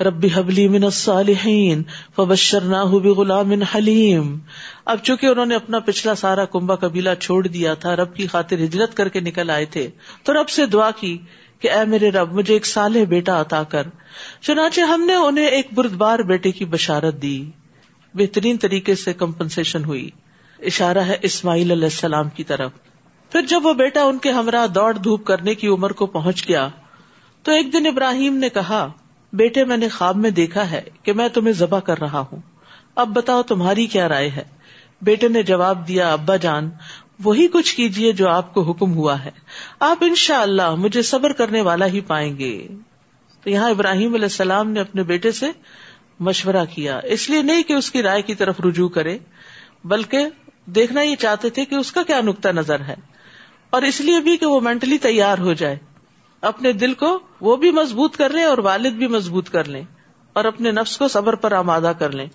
[0.00, 1.82] ربی حبلی من الصالحین
[2.16, 4.38] فبشرناہ بغلام حلیم۔
[4.84, 8.64] اب چونکہ انہوں نے اپنا پچھلا سارا کنبا قبیلہ چھوڑ دیا تھا، رب کی خاطر
[8.64, 9.88] ہجرت کر کے نکل آئے تھے،
[10.22, 11.18] تو رب سے دعا کی
[11.58, 13.86] کہ اے میرے رب، مجھے ایک سالے بیٹا عطا کر۔
[14.40, 17.50] چنانچہ ہم نے انہیں ایک بردبار بیٹے کی بشارت دی۔
[18.14, 20.10] بہترین طریقے سے کمپنسیشن ہوئی۔
[20.58, 22.70] اشارہ ہے اسماعیل علیہ السلام کی طرف۔
[23.32, 26.68] پھر جب وہ بیٹا ان کے ہمراہ دوڑ دھوپ کرنے کی عمر کو پہنچ گیا،
[27.42, 28.92] تو ایک دن ابراہیم نے کہا
[29.34, 32.40] بیٹے میں نے خواب میں دیکھا ہے کہ میں تمہیں ذبح کر رہا ہوں۔
[32.94, 34.42] اب بتاؤ تمہاری کیا رائے ہے؟
[35.02, 36.70] بیٹے نے جواب دیا، ابا جان،
[37.24, 39.30] وہی کچھ کیجیے جو آپ کو حکم ہوا ہے۔
[39.80, 42.68] آپ ان شاء اللہ مجھے صبر کرنے والا ہی پائیں گے۔
[43.42, 45.46] تو یہاں ابراہیم علیہ السلام نے اپنے بیٹے سے
[46.20, 49.18] مشورہ کیا۔ اس لیے نہیں کہ اس کی رائے کی طرف رجوع کرے،
[49.84, 50.26] بلکہ
[50.66, 52.94] دیکھنا یہ چاہتے تھے کہ اس کا کیا نقطہ نظر ہے۔
[53.70, 55.76] اور اس لیے بھی کہ وہ مینٹلی تیار ہو جائے۔
[56.44, 59.82] اپنے دل کو وہ بھی مضبوط کر لیں اور والد بھی مضبوط کر لیں
[60.32, 62.26] اور اپنے نفس کو صبر پر آمادہ کر لیں۔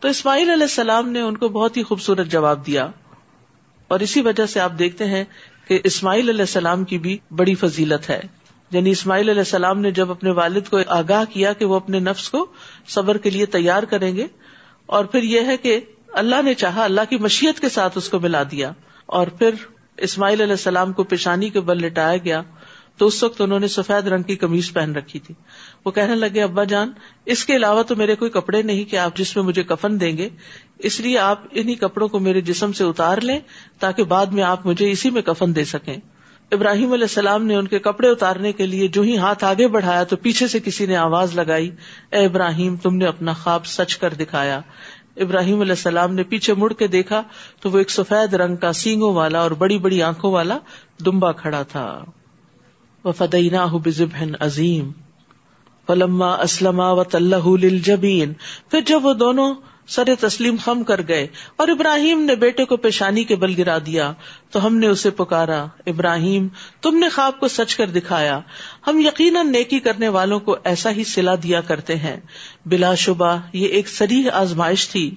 [0.00, 2.90] تو اسماعیل علیہ السلام نے ان کو بہت ہی خوبصورت جواب دیا۔
[3.88, 5.24] اور اسی وجہ سے آپ دیکھتے ہیں
[5.68, 8.20] کہ اسماعیل علیہ السلام کی بھی بڑی فضیلت ہے۔
[8.70, 12.30] یعنی اسماعیل علیہ السلام نے جب اپنے والد کو آگاہ کیا کہ وہ اپنے نفس
[12.30, 12.46] کو
[12.88, 14.26] صبر کے لیے تیار کریں گے،
[14.86, 18.20] اور پھر یہ ہے کہ اللہ نے چاہا، اللہ کی مشیت کے ساتھ اس کو
[18.20, 18.72] ملا دیا۔
[19.06, 19.50] اور پھر
[19.96, 22.42] اسماعیل علیہ السلام کو پیشانی کے بل لٹایا گیا۔
[22.98, 25.34] تو اس وقت انہوں نے سفید رنگ کی کمیز پہن رکھی تھی۔
[25.84, 26.92] وہ کہنے لگے، ابا جان،
[27.26, 30.16] اس کے علاوہ تو میرے کوئی کپڑے نہیں کہ آپ جس میں مجھے کفن دیں
[30.16, 30.28] گے۔
[30.78, 33.40] اس لیے آپ انہیں کپڑوں کو میرے جسم سے اتار لیں
[33.78, 35.96] تاکہ بعد میں آپ مجھے اسی میں کفن دے سکیں۔
[36.52, 40.04] ابراہیم علیہ السلام نے ان کے کپڑے اتارنے کے لیے جو ہی ہاتھ آگے بڑھایا
[40.04, 41.70] تو پیچھے سے کسی نے آواز لگائی،
[42.10, 44.60] اے ابراہیم، تم نے اپنا خواب سچ کر دکھایا۔
[45.16, 47.22] ابراہیم علیہ السلام نے پیچھے مڑ کے دیکھا
[47.60, 50.58] تو وہ ایک سفید رنگ کا سینگوں والا اور بڑی بڑی آنکھوں والا
[51.04, 52.04] دمبا کھڑا تھا۔
[53.08, 54.90] وہ فدینہ عظیم۔
[55.86, 58.32] فلما اسلم و جبین
[58.70, 59.54] پھر جب وہ دونوں
[59.86, 64.12] سر تسلیم خم کر گئے اور ابراہیم نے بیٹے کو پیشانی کے بل گرا دیا،
[64.50, 66.48] تو ہم نے اسے پکارا، ابراہیم،
[66.80, 68.40] تم نے خواب کو سچ کر دکھایا۔
[68.86, 72.16] ہم یقیناً نیکی کرنے والوں کو ایسا ہی سلا دیا کرتے ہیں۔
[72.66, 75.14] بلا شبہ یہ ایک سریح آزمائش تھی۔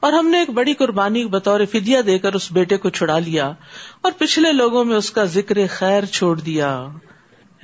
[0.00, 3.52] اور ہم نے ایک بڑی قربانی بطور فدیا دے کر اس بیٹے کو چھڑا لیا
[4.00, 6.86] اور پچھلے لوگوں میں اس کا ذکر خیر چھوڑ دیا۔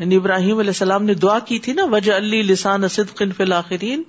[0.03, 4.03] یعنی ابراہیم علیہ السلام نے دعا کی تھی نا، وجہ علی لسان صدق فی الآخرین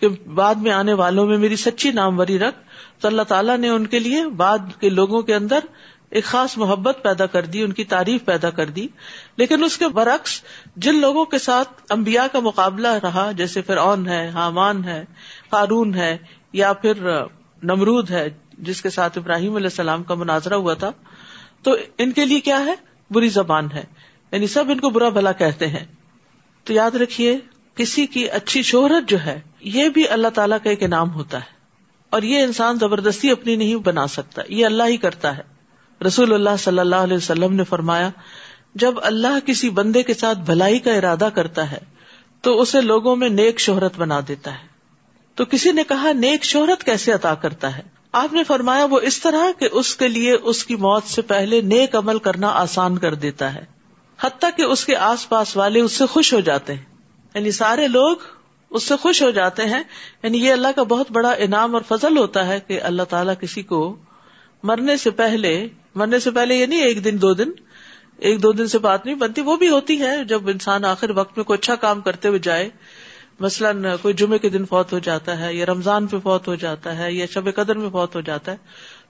[0.00, 2.56] کہ بعد میں آنے والوں میں میری سچی ناموری رکھ۔
[3.00, 5.58] تو اللہ تعالیٰ نے ان کے لیے بعد کے لوگوں کے اندر
[6.10, 8.88] ایک خاص محبت پیدا کر دی، ان کی تعریف پیدا کر دی۔
[9.36, 10.42] لیکن اس کے برعکس
[10.76, 15.04] جن لوگوں کے ساتھ امبیا کا مقابلہ رہا، جیسے پھر اون ہے، حامان ہے،
[15.50, 16.18] قارون ہے،
[16.52, 16.94] یا پھر
[17.62, 20.90] نمرود ہے، جس کے ساتھ ابراہیم علیہ السلام کا مناظرہ ہوا تھا،
[21.62, 22.74] تو ان کے لیے کیا ہے؟
[23.10, 23.84] بری زبان ہے۔
[24.32, 25.84] یعنی سب ان کو برا بھلا کہتے ہیں۔
[26.64, 27.38] تو یاد رکھیے،
[27.74, 31.52] کسی کی اچھی شہرت جو ہے، یہ بھی اللہ تعالیٰ کا ایک انعام ہوتا ہے۔
[32.10, 35.42] اور یہ انسان زبردستی اپنی نہیں بنا سکتا، یہ اللہ ہی کرتا ہے۔
[36.06, 38.10] رسول اللہ صلی اللہ علیہ وسلم نے فرمایا،
[38.74, 41.78] جب اللہ کسی بندے کے ساتھ بھلائی کا ارادہ کرتا ہے،
[42.40, 44.66] تو اسے لوگوں میں نیک شہرت بنا دیتا ہے۔
[45.34, 47.82] تو کسی نے کہا، نیک شہرت کیسے عطا کرتا ہے؟
[48.12, 51.60] آپ نے فرمایا، وہ اس طرح کہ اس کے لیے اس کی موت سے پہلے
[51.60, 53.71] نیک عمل کرنا آسان کر دیتا ہے۔
[54.22, 56.84] حتیٰ کہ اس کے آس پاس والے اس سے خوش ہو جاتے ہیں۔
[57.34, 58.16] یعنی سارے لوگ
[58.70, 59.82] اس سے خوش ہو جاتے ہیں۔
[60.22, 63.62] یعنی یہ اللہ کا بہت بڑا انعام اور فضل ہوتا ہے کہ اللہ تعالیٰ کسی
[63.62, 63.96] کو
[64.62, 67.50] مرنے سے پہلے، مرنے سے پہلے یہ نہیں ایک دن، دو دن،
[68.18, 71.36] ایک دو دن سے بات نہیں بنتی وہ بھی ہوتی ہے جب انسان آخر وقت
[71.36, 72.70] میں کوئی اچھا کام کرتے ہوئے جائے۔
[73.40, 76.98] مثلاً کوئی جمعے کے دن فوت ہو جاتا ہے یا رمضان پہ فوت ہو جاتا
[76.98, 78.56] ہے یا شب قدر میں فوت ہو جاتا ہے۔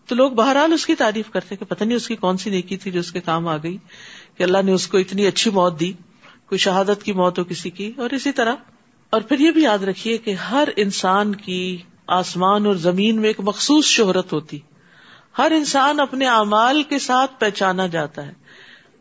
[0.07, 2.77] تو لوگ بہرحال اس کی تعریف کرتے کہ پتہ نہیں اس کی کون سی نیکی
[2.77, 3.79] تھی جو اس کے کام آ گئی۔
[4.37, 5.93] کہ اللہ نے اس کو اتنی اچھی موت دی،
[6.47, 8.55] کوئی شہادت کی موت ہو کسی کی، اور اسی طرح۔
[9.11, 13.41] اور پھر یہ بھی یاد رکھیے کہ ہر انسان کی آسمان اور زمین میں ایک
[13.41, 14.59] مخصوص شہرت ہوتی۔
[15.39, 18.33] ہر انسان اپنے اعمال کے ساتھ پہچانا جاتا ہے۔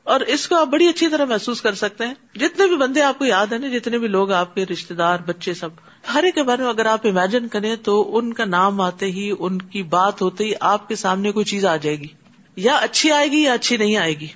[0.03, 3.19] اور اس کو آپ بڑی اچھی طرح محسوس کر سکتے ہیں۔ جتنے بھی بندے آپ
[3.19, 5.69] کو یاد ہے نا، جتنے بھی لوگ آپ کے رشتے دار بچے سب،
[6.13, 9.31] ہر ایک کے بارے میں اگر آپ امیجن کریں تو ان کا نام آتے ہی،
[9.39, 12.07] ان کی بات ہوتے ہی آپ کے سامنے کوئی چیز آ جائے گی۔
[12.55, 14.27] یا اچھی آئے گی یا اچھی نہیں آئے گی۔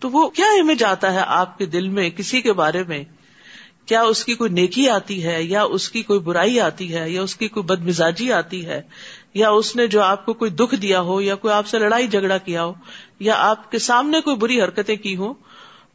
[0.00, 3.04] تو وہ کیا امیج آتا ہے آپ کے دل میں کسی کے بارے میں؟
[3.86, 7.22] کیا اس کی کوئی نیکی آتی ہے یا اس کی کوئی برائی آتی ہے یا
[7.22, 8.82] اس کی کوئی بد مزاجی آتی ہے
[9.34, 12.06] یا اس نے جو آپ کو کوئی دکھ دیا ہو یا کوئی آپ سے لڑائی
[12.06, 12.72] جھگڑا کیا ہو
[13.20, 15.34] یا آپ کے سامنے کوئی بری حرکتیں کی ہوں،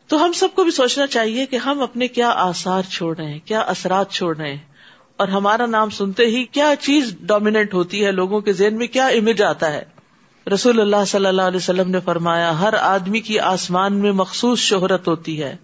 [0.07, 3.39] تو ہم سب کو بھی سوچنا چاہیے کہ ہم اپنے کیا آسار چھوڑ رہے ہیں،
[3.45, 4.61] کیا اثرات چھوڑ رہے ہیں۔
[5.17, 9.07] اور ہمارا نام سنتے ہی کیا چیز ڈومیننٹ ہوتی ہے لوگوں کے ذہن میں، کیا
[9.07, 9.92] امیج آتا ہے؟
[10.51, 15.07] رسول اللہ صلی اللہ علیہ وسلم نے فرمایا، ہر آدمی کی آسمان میں مخصوص شہرت
[15.07, 15.55] ہوتی ہے۔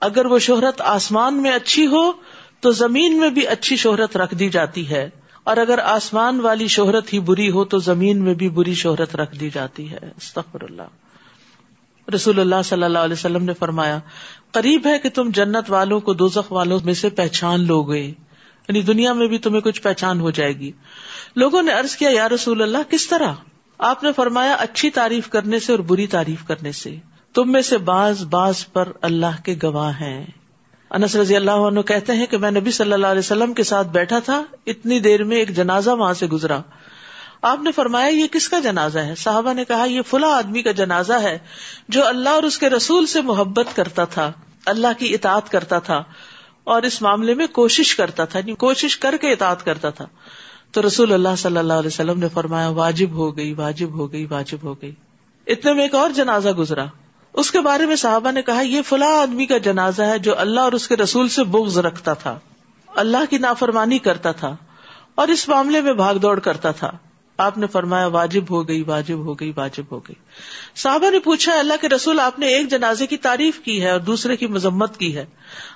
[0.00, 2.12] اگر وہ شہرت آسمان میں اچھی ہو،
[2.60, 5.10] تو زمین میں بھی اچھی شہرت رکھ دی جاتی ہے۔
[5.44, 9.36] اور اگر آسمان والی شہرت ہی بری ہو، تو زمین میں بھی بری شہرت رکھ
[9.36, 10.82] دی جاتی ہے۔ استغفر اللہ۔
[12.14, 13.98] رسول اللہ صلی اللہ علیہ وسلم نے فرمایا،
[14.50, 18.02] قریب ہے کہ تم جنت والوں کو دوزخ والوں میں سے پہچان لو گے
[18.68, 20.72] یعنی دنیا میں بھی تمہیں کچھ پہچان ہو جائے گی۔
[21.36, 23.32] لوگوں نے ارض کیا، یا رسول اللہ، کس طرح؟
[23.78, 26.96] آپ نے فرمایا اچھی تعریف کرنے سے اور بری تعریف کرنے سے۔
[27.34, 30.26] تم میں سے باز باز پر اللہ کے گواہ ہیں۔
[30.90, 33.88] انس رضی اللہ عنہ کہتے ہیں کہ میں نبی صلی اللہ علیہ وسلم کے ساتھ
[33.88, 36.60] بیٹھا تھا، اتنی دیر میں ایک جنازہ وہاں سے گزرا۔
[37.42, 40.72] آپ نے فرمایا یہ کس کا جنازہ ہے؟ صاحبہ نے کہا یہ فلاں آدمی کا
[40.72, 41.38] جنازہ ہے
[41.88, 44.32] جو اللہ اور اس کے رسول سے محبت کرتا تھا،
[44.66, 46.02] اللہ کی اطاعت کرتا تھا
[46.64, 50.06] اور اس معاملے میں کوشش کرتا تھا یعنی کوشش کر کے اطاعت کرتا تھا۔
[50.76, 54.26] تو رسول اللہ صلی اللہ علیہ وسلم نے فرمایا، واجب ہو گئی، واجب ہو گئی،
[54.30, 54.92] واجب ہو گئی۔
[55.46, 56.84] اتنے میں ایک اور جنازہ گزرا۔
[57.32, 60.60] اس کے بارے میں صحابہ نے کہا، یہ فلاں آدمی کا جنازہ ہے جو اللہ
[60.60, 62.38] اور اس کے رسول سے بغض رکھتا تھا۔
[62.88, 64.56] اللہ کی نافرمانی کرتا تھا
[65.14, 66.90] اور اس معاملے میں بھاگ دوڑ کرتا تھا۔
[67.36, 70.14] آپ نے فرمایا واجب ہو گئی، واجب ہو گئی، واجب ہو گئی۔
[70.76, 74.00] صحابہ نے پوچھا، اللہ کے رسول آپ نے ایک جنازے کی تعریف کی ہے اور
[74.00, 75.24] دوسرے کی مذمت کی ہے؟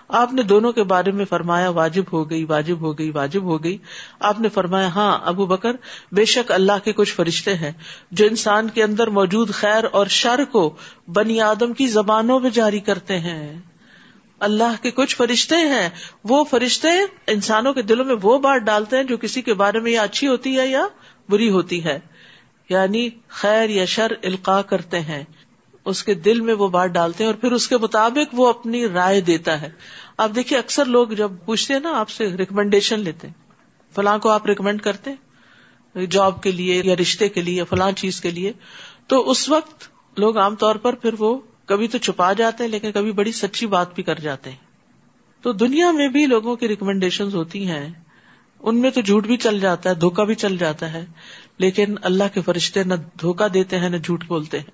[0.09, 3.65] آپ نے دونوں کے بارے میں فرمایا واجب ہو گئی، واجب ہو گئی، واجب ہو
[3.65, 3.79] گئی۔
[4.21, 5.73] آپ نے فرمایا ہاں ابو بکر،
[6.13, 7.73] بے شک اللہ کے کچھ فرشتے ہیں
[8.11, 10.77] جو انسان کے اندر موجود خیر اور شر کو
[11.09, 13.59] بنی آدم کی زبانوں میں جاری کرتے ہیں۔
[14.39, 15.89] اللہ کے کچھ فرشتے ہیں،
[16.25, 16.89] وہ فرشتے
[17.27, 20.29] انسانوں کے دلوں میں وہ بات ڈالتے ہیں جو کسی کے بارے میں یا اچھی
[20.29, 20.87] ہوتی ہے یا
[21.31, 21.99] بری ہوتی ہے۔
[22.69, 25.25] یعنی خیر یا شر القاع کرتے ہیں۔
[25.85, 28.89] اس کے دل میں وہ بات ڈالتے ہیں اور پھر اس کے مطابق وہ اپنی
[28.89, 29.71] رائے دیتا ہے۔
[30.17, 33.35] آپ دیکھیے اکثر لوگ جب پوچھتے ہیں نا، آپ سے ریکمینڈیشن لیتے ہیں۔
[33.95, 35.11] فلاں کو آپ ریکمینڈ کرتے
[36.11, 38.53] جاب کے لیے یا رشتے کے لیے فلاں چیز کے لیے۔
[39.07, 39.89] تو اس وقت
[40.19, 43.67] لوگ عام طور پر پھر وہ کبھی تو چھپا جاتے ہیں، لیکن کبھی بڑی سچی
[43.67, 44.57] بات بھی کر جاتے ہیں۔
[45.43, 47.91] تو دنیا میں بھی لوگوں کی ریکمینڈیشن ہوتی ہیں۔
[48.63, 51.05] ان میں تو جھوٹ بھی چل جاتا ہے دھوکا بھی چل جاتا ہے،
[51.59, 54.71] لیکن اللہ کے فرشتے نہ دھوکا دیتے ہیں، نہ جھوٹ بولتے ہیں۔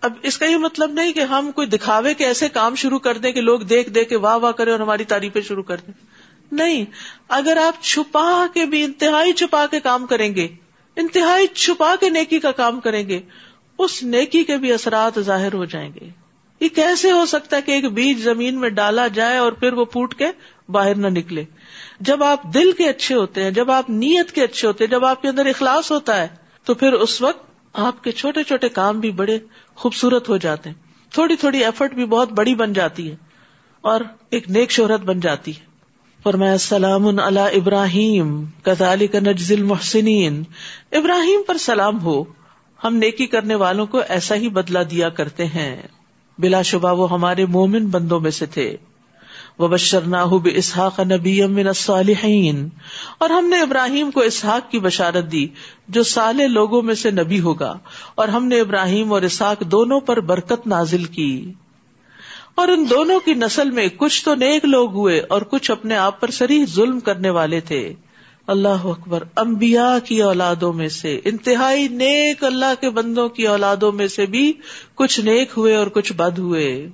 [0.00, 3.18] اب اس کا یہ مطلب نہیں کہ ہم کوئی دکھاوے کے ایسے کام شروع کر
[3.18, 5.92] دیں کہ لوگ دیکھ دے کے واہ واہ کرے اور ہماری تعریفیں شروع کر دیں۔
[6.52, 6.84] نہیں،
[7.28, 10.48] اگر آپ چھپا کے بھی، انتہائی چھپا کے کام کریں گے،
[10.96, 13.20] انتہائی چھپا کے نیکی کا کام کریں گے،
[13.78, 16.08] اس نیکی کے بھی اثرات ظاہر ہو جائیں گے۔
[16.60, 19.84] یہ کیسے ہو سکتا ہے کہ ایک بیج زمین میں ڈالا جائے اور پھر وہ
[19.84, 20.26] پوٹ کے
[20.68, 21.44] باہر نہ نکلے؟
[22.06, 25.04] جب آپ دل کے اچھے ہوتے ہیں، جب آپ نیت کے اچھے ہوتے ہیں، جب
[25.04, 26.28] آپ کے اندر اخلاص ہوتا ہے،
[26.64, 29.38] تو پھر اس وقت آپ کے چھوٹے چھوٹے کام بھی بڑے
[29.74, 30.76] خوبصورت ہو جاتے ہیں۔
[31.12, 33.16] تھوڑی تھوڑی ایفرٹ بھی بہت بڑی بن جاتی ہے
[33.80, 34.00] اور
[34.30, 35.60] ایک نیک شہرت بن جاتی ہے۔
[36.22, 40.42] فرمایا، سلام اللہ ابراہیم کزالی کا نجزل محسنین
[40.92, 42.24] ابراہیم پر سلام ہو،
[42.84, 45.82] ہم نیکی کرنے والوں کو ایسا ہی بدلا دیا کرتے ہیں۔
[46.38, 48.76] بلا شبہ وہ ہمارے مومن بندوں میں سے تھے۔
[49.58, 52.68] اسحاق نبی الصالحین۔
[53.18, 55.46] اور ہم نے ابراہیم کو اسحاق کی بشارت دی،
[55.88, 57.78] جو سالے لوگوں میں سے نبی ہوگا۔
[58.14, 61.52] اور ہم نے ابراہیم اور اسحاق دونوں پر برکت نازل کی۔
[62.54, 66.20] اور ان دونوں کی نسل میں کچھ تو نیک لوگ ہوئے اور کچھ اپنے آپ
[66.20, 67.94] پر سری ظلم کرنے والے تھے۔
[68.46, 74.06] اللہ اکبر امبیا کی اولادوں میں سے، انتہائی نیک اللہ کے بندوں کی اولادوں میں
[74.06, 74.52] سے بھی
[74.94, 76.90] کچھ نیک ہوئے اور کچھ بد ہوئے۔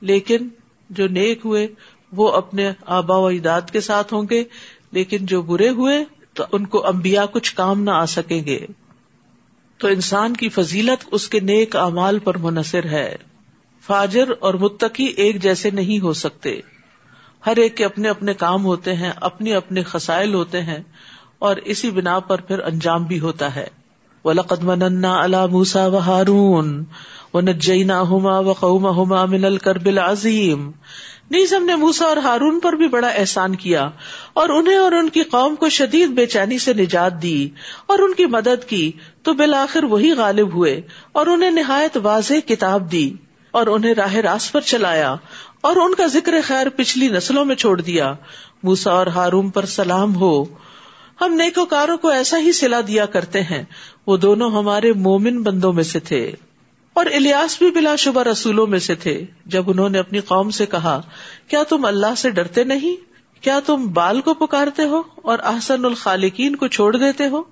[0.00, 0.48] لیکن
[0.94, 1.68] جو نیک ہوئے،
[2.12, 4.44] وہ اپنے آبا و اجداد کے ساتھ ہوں گے،
[4.92, 6.04] لیکن جو برے ہوئے،
[6.34, 8.66] تو ان کو امبیا کچھ کام نہ آ سکیں گے۔
[9.78, 13.16] تو انسان کی فضیلت اس کے نیک اعمال پر منحصر ہے۔
[13.86, 16.60] فاجر اور متقی ایک جیسے نہیں ہو سکتے۔
[17.46, 20.78] ہر ایک کے اپنے اپنے کام ہوتے ہیں، اپنے اپنے خسائل ہوتے ہیں،
[21.38, 23.66] اور اسی بنا پر پھر انجام بھی ہوتا ہے۔
[24.24, 25.88] وہ لقد من اللہ موسا
[27.34, 30.70] و ہارون ہوما من الکربل عظیم
[31.30, 33.90] نیز ہم نے موسا اور ہارون پر بھی بڑا احسان کیا
[34.32, 37.48] اور انہیں اور ان کی قوم کو شدید بے چینی سے نجات دی
[37.86, 40.80] اور ان کی مدد کی تو بالآخر وہی غالب ہوئے
[41.12, 43.14] اور انہیں نہایت واضح کتاب دی
[43.50, 45.14] اور انہیں راہ راست پر چلایا
[45.60, 48.14] اور ان کا ذکر خیر پچھلی نسلوں میں چھوڑ دیا۔
[48.62, 50.44] موسا اور ہارون پر سلام ہو۔
[51.20, 53.62] ہم نیکوکاروں کو ایسا ہی سلا دیا کرتے ہیں۔
[54.06, 56.32] وہ دونوں ہمارے مومن بندوں میں سے تھے۔
[56.94, 60.66] اور الیاس بھی بلا شبہ رسولوں میں سے تھے۔ جب انہوں نے اپنی قوم سے
[60.66, 61.00] کہا،
[61.48, 62.96] کیا تم اللہ سے ڈرتے نہیں؟
[63.44, 67.42] کیا تم بال کو پکارتے ہو اور احسن الخالقین کو چھوڑ دیتے ہو؟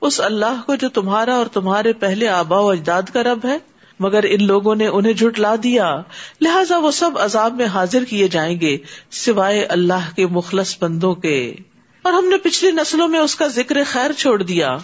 [0.00, 3.58] اس اللہ کو جو تمہارا اور تمہارے پہلے آبا و اجداد کا رب ہے،
[4.00, 6.02] مگر ان لوگوں نے انہیں جھٹلا دیا۔
[6.40, 8.76] لہذا وہ سب عذاب میں حاضر کیے جائیں گے،
[9.10, 11.54] سوائے اللہ کے مخلص بندوں کے۔
[12.02, 14.76] اور ہم نے پچھلی نسلوں میں اس کا ذکر خیر چھوڑ دیا۔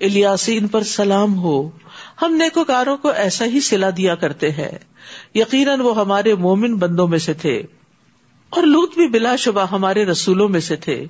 [0.00, 1.70] الیاسین پر سلام ہو۔
[2.22, 4.78] ہم نیکوکاروں کو ایسا ہی سلا دیا کرتے ہیں۔
[5.34, 7.62] یقیناً وہ ہمارے مومن بندوں میں سے تھے۔
[8.50, 11.04] اور لوت بھی بلا شبہ ہمارے رسولوں میں سے تھے۔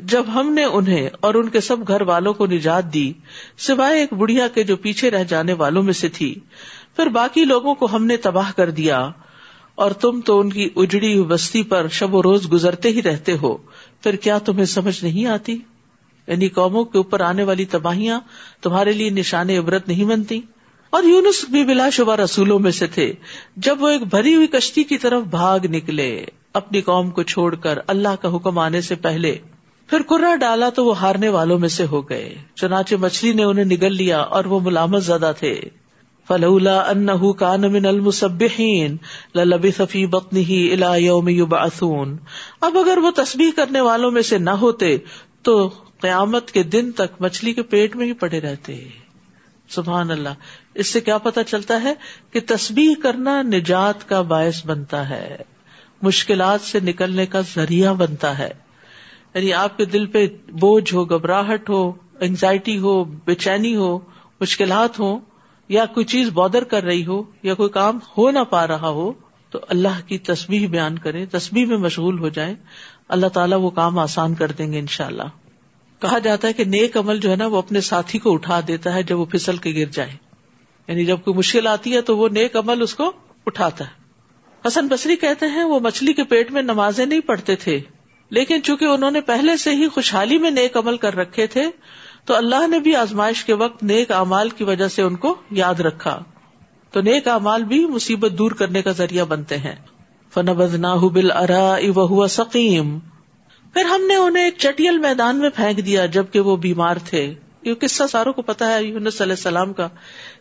[0.00, 3.12] جب ہم نے انہیں اور ان کے سب گھر والوں کو نجات دی،
[3.58, 6.34] سوائے ایک بڑھیا کے جو پیچھے رہ جانے والوں میں سے تھی،
[6.96, 9.10] پھر باقی لوگوں کو ہم نے تباہ کر دیا۔
[9.74, 13.56] اور تم تو ان کی اجڑی بستی پر شب و روز گزرتے ہی رہتے ہو۔
[14.02, 15.58] پھر کیا تمہیں سمجھ نہیں آتی؟
[16.26, 18.20] یعنی قوموں کے اوپر آنے والی تباہیاں
[18.62, 20.40] تمہارے لیے نشان عبرت نہیں بنتی۔
[20.90, 23.12] اور یونس بھی بلا شبہ رسولوں میں سے تھے۔
[23.56, 27.78] جب وہ ایک بھری ہوئی کشتی کی طرف بھاگ نکلے، اپنی قوم کو چھوڑ کر
[27.86, 29.38] اللہ کا حکم آنے سے پہلے
[29.86, 33.64] پھر کرا ڈالا تو وہ ہارنے والوں میں سے ہو گئے۔ چنانچہ مچھلی نے انہیں
[33.64, 35.60] نگل لیا اور وہ ملامت زدہ تھے۔
[36.28, 38.96] فلولا ان کان من المسبحین
[39.34, 42.16] للبث فی بطنه الى یوم یبعثون
[42.60, 44.96] اب اگر وہ تسبیح کرنے والوں میں سے نہ ہوتے
[45.42, 45.70] تو
[46.04, 48.88] قیامت کے دن تک مچھلی کے پیٹ میں ہی پڑے رہتے ہیں۔
[49.68, 50.28] سبحان اللہ۔
[50.74, 51.94] اس سے کیا پتا چلتا ہے
[52.30, 55.36] کہ تسبیح کرنا نجات کا باعث بنتا ہے۔
[56.02, 58.50] مشکلات سے نکلنے کا ذریعہ بنتا ہے۔
[59.34, 63.98] یعنی آپ کے دل پہ بوجھ ہو، گھبراہٹ ہو اینگزائٹی ہو بے چینی ہو،
[64.40, 65.18] مشکلات ہو
[65.68, 69.12] یا کوئی چیز بادر کر رہی ہو، یا کوئی کام ہو نہ پا رہا ہو،
[69.50, 72.54] تو اللہ کی تصویر بیان کرے تصویر میں مشغول ہو جائے
[73.08, 75.22] اللہ تعالیٰ وہ کام آسان کر دیں گے ان شاء اللہ
[76.08, 78.94] کہا جاتا ہے کہ نیک عمل جو ہے نا وہ اپنے ساتھی کو اٹھا دیتا
[78.94, 80.10] ہے جب وہ پھسل کے گر جائے۔
[80.88, 83.12] یعنی جب کوئی مشکل آتی ہے تو وہ نیک عمل اس کو
[83.46, 83.90] اٹھاتا ہے۔
[84.66, 87.80] حسن بصری کہتے ہیں وہ مچھلی کے پیٹ میں نمازیں نہیں پڑھتے تھے،
[88.30, 91.64] لیکن چونکہ انہوں نے پہلے سے ہی خوشحالی میں نیک عمل کر رکھے تھے،
[92.24, 95.80] تو اللہ نے بھی آزمائش کے وقت نیک امال کی وجہ سے ان کو یاد
[95.80, 96.22] رکھا۔
[96.90, 99.76] تو نیک امال بھی مصیبت دور کرنے کا ذریعہ بنتے ہیں۔
[100.34, 101.76] فن بدنا بل ارا
[102.28, 102.98] سکیم
[103.74, 107.74] پھر ہم نے انہیں ایک چٹیل میدان میں پھینک دیا جبکہ وہ بیمار تھے۔ یہ
[107.74, 109.88] قصہ ساروں کو پتا ہے، یونس علیہ السلام کا،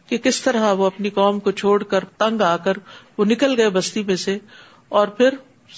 [0.09, 2.73] کہ کس طرح وہ اپنی قوم کو چھوڑ کر تنگ آ کر
[3.17, 4.37] وہ نکل گئے بستی میں سے
[4.89, 5.29] اور پھر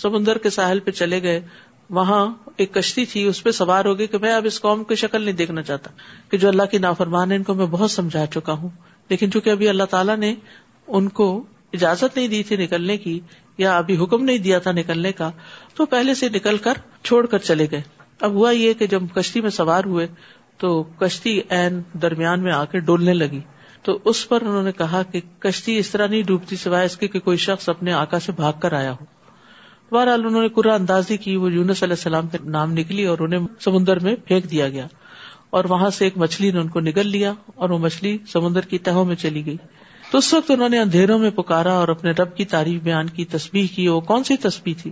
[0.02, 1.42] سمندر کے ساحل پہ چلے گئے۔
[1.90, 4.96] وہاں ایک کشتی تھی، اس پہ سوار ہو گئی کہ میں اب اس قوم کی
[4.96, 5.92] شکل نہیں دیکھنا چاہتا،
[6.30, 8.70] کہ جو اللہ کی نافرمان ہے، ان کو میں بہت سمجھا چکا ہوں۔
[9.10, 10.36] لیکن چونکہ ابھی اللہ تعالیٰ نے
[10.88, 11.44] ان کو
[11.74, 13.20] اجازت نہیں دی تھی نکلنے کی،
[13.58, 15.32] یا ابھی حکم نہیں دیا تھا نکلنے کا،
[15.74, 16.74] تو پہلے سے نکل کر
[17.06, 17.82] چھوڑ کر چلے گئے۔
[18.22, 20.08] اب ہوا یہ کہ جب کشتی میں سوار ہوئے
[20.58, 23.40] تو کشتی این درمیان میں آ کے ڈولنے لگی۔
[23.84, 27.08] تو اس پر انہوں نے کہا کہ کشتی اس طرح نہیں ڈوبتی سوائے اس کے
[27.08, 29.06] کہ کوئی شخص اپنے آکا سے بھاگ کر آیا ہو۔
[29.96, 33.40] بہرحال انہوں نے قرآن اندازی کی، وہ یونس علیہ السلام کے نام نکلی اور انہیں
[33.60, 34.88] سمندر میں پھینک دیا گیا۔
[35.50, 38.78] اور وہاں سے ایک مچھلی نے ان کو نگل لیا اور وہ مچھلی سمندر کی
[38.78, 39.58] تہوں میں چلی گئی۔
[40.12, 43.26] تو اس وقت انہوں نے اندھیروں میں پکارا اور اپنے رب کی تعریف بیان کی
[43.26, 44.92] تصویر کی۔ وہ کون سی تصویر تھی؟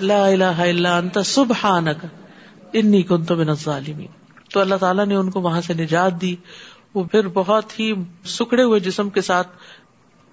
[0.00, 2.06] لا الہ الا انت سبحانک،
[2.72, 4.06] انی کنت من الظالمین۔
[4.52, 6.36] تو اللہ تعالیٰ نے ان کو وہاں سے نجات دی۔
[6.94, 7.92] وہ پھر بہت ہی
[8.24, 9.48] سکڑے ہوئے جسم کے ساتھ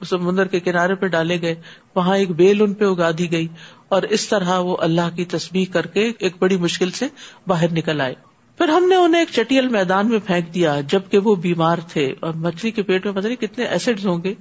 [0.05, 1.55] سمندر کے کنارے پہ ڈالے گئے۔
[1.95, 3.47] وہاں ایک بیل ان پہ اگا دی گئی۔
[3.89, 7.07] اور اس طرح وہ اللہ کی تصویر کر کے ایک بڑی مشکل سے
[7.47, 8.13] باہر نکل آئے۔
[8.57, 12.33] پھر ہم نے انہیں ایک چٹیل میدان میں پھینک دیا، جبکہ وہ بیمار تھے۔ اور
[12.33, 14.33] مچھلی کے پیٹ میں پتہ نہیں کتنے ایسڈ ہوں گے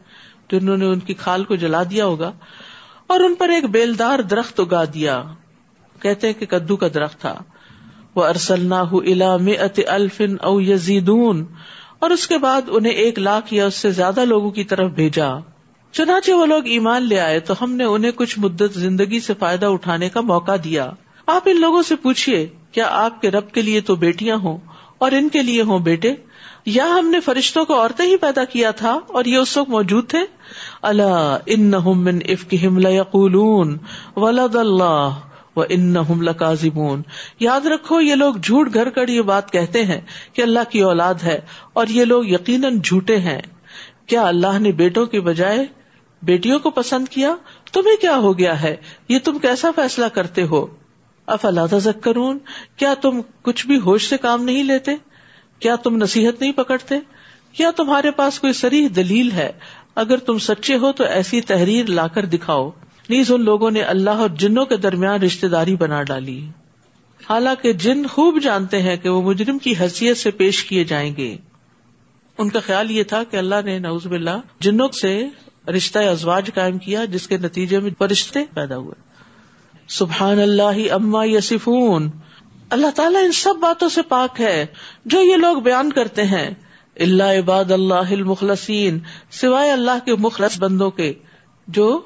[0.50, 2.33] جنہوں نے ان کی کھال کو جلا دیا ہوگا۔
[3.12, 5.23] اور ان پر ایک بیلدار درخت اگا دیا۔
[6.00, 7.42] کہتے کہ کدو کا درخت تھا۔
[8.14, 9.37] وہ ارسل الا
[9.87, 11.45] الفن او یزیدون
[11.99, 15.31] اور اس کے بعد انہیں ایک لاکھ یا اس سے زیادہ لوگوں کی طرف بھیجا۔
[15.92, 19.66] چنانچہ وہ لوگ ایمان لے آئے تو ہم نے انہیں کچھ مدت زندگی سے فائدہ
[19.66, 20.90] اٹھانے کا موقع دیا۔
[21.26, 24.59] آپ ان لوگوں سے پوچھیے کیا آپ کے رب کے لیے تو بیٹیاں ہوں
[24.99, 26.14] اور ان کے لیے ہوں بیٹے؟
[26.66, 30.09] یا ہم نے فرشتوں کو عورتیں ہی پیدا کیا تھا اور یہ اس وقت موجود
[30.09, 30.19] تھے؟
[30.83, 32.54] اللہ ان افک
[34.16, 35.09] ولد اللہ
[35.57, 37.02] و ان لکازبون
[37.40, 40.00] یاد رکھو، یہ لوگ جھوٹ گھر کر یہ بات کہتے ہیں
[40.33, 41.40] کہ اللہ کی اولاد ہے
[41.73, 43.40] اور یہ لوگ یقیناً جھوٹے ہیں۔
[44.07, 45.66] کیا اللہ نے بیٹوں کے بجائے
[46.23, 47.35] بیٹیوں کو پسند کیا؟
[47.73, 48.76] تمہیں کیا ہو گیا ہے؟
[49.09, 50.66] یہ تم کیسا فیصلہ کرتے ہو؟
[51.26, 52.38] اف اللہ تذکرون،
[52.76, 54.90] کیا تم کچھ بھی ہوش سے کام نہیں لیتے؟
[55.62, 56.95] کیا تم نصیحت نہیں پکڑتے؟
[57.52, 59.52] کیا تمہارے پاس کوئی سریح دلیل ہے؟
[59.95, 62.71] اگر تم سچے ہو تو ایسی تحریر لا کر دکھاؤ۔
[63.09, 66.49] نیز ان لوگوں نے اللہ اور جنوں کے درمیان رشتے داری بنا ڈالی۔
[67.31, 71.37] حالانکہ جن خوب جانتے ہیں کہ وہ مجرم کی حیثیت سے پیش کیے جائیں گے۔
[72.38, 75.28] ان کا خیال یہ تھا کہ اللہ نے نوز باللہ جنوں سے
[75.69, 79.12] رشتہ ازواج قائم کیا جس کے نتیجے میں فرشتے پیدا ہوئے۔
[79.88, 82.11] سبحان اللہ اما یسفون
[82.73, 84.67] اللہ تعالیٰ ان سب باتوں سے پاک ہے
[85.05, 86.50] جو یہ لوگ بیان کرتے ہیں۔
[86.97, 88.99] اللہ عباد اللہ المخلصین
[89.31, 91.12] سوائے اللہ کے مخلص بندوں کے
[91.69, 92.00] جو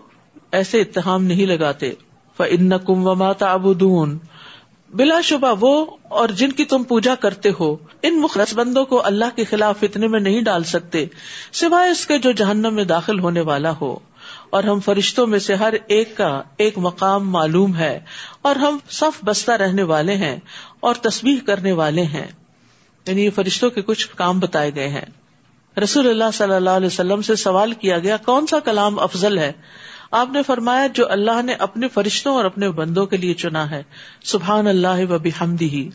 [0.53, 1.93] ایسے اتحام نہیں لگاتے۔
[2.39, 4.19] ان کم و ماتا ابودون
[4.95, 9.37] بلا شبہ وہ اور جن کی تم پوجا کرتے ہو، ان مخلص بندوں کو اللہ
[9.37, 11.07] کے خلاف اتنے میں نہیں ڈال سکتے،
[11.53, 13.99] سوائے اس کے جو جہنم میں داخل ہونے والا ہو۔
[14.57, 18.01] اور ہم فرشتوں میں سے ہر ایک کا ایک مقام معلوم ہے
[18.43, 20.37] اور ہم صف بستہ رہنے والے ہیں
[20.81, 22.27] اور تصویر کرنے والے ہیں۔
[23.07, 25.05] یعنی یہ فرشتوں کے کچھ کام بتائے گئے ہیں۔
[25.81, 29.53] رسول اللہ صلی اللہ علیہ وسلم سے سوال کیا گیا، کون سا کلام افضل ہے؟
[30.11, 33.83] آپ نے فرمایا، جو اللہ نے اپنے فرشتوں اور اپنے بندوں کے لیے چنا ہے،
[34.25, 35.89] سبحان اللہ و بحمدہ۔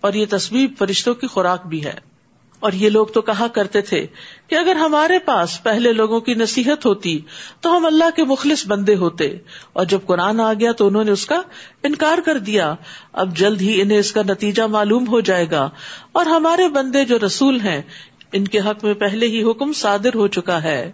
[0.00, 2.17] اور یہ تصویر فرشتوں کی خوراک بھی ہے۔
[2.60, 4.06] اور یہ لوگ تو کہا کرتے تھے
[4.46, 7.20] کہ اگر ہمارے پاس پہلے لوگوں کی نصیحت ہوتی
[7.60, 9.36] تو ہم اللہ کے مخلص بندے ہوتے۔
[9.72, 11.42] اور جب قرآن آ گیا تو انہوں نے اس کا
[11.82, 12.74] انکار کر دیا۔
[13.12, 15.70] اب جلد ہی انہیں اس کا نتیجہ معلوم ہو جائے گا۔
[16.12, 17.82] اور ہمارے بندے جو رسول ہیں،
[18.32, 20.92] ان کے حق میں پہلے ہی حکم صادر ہو چکا ہے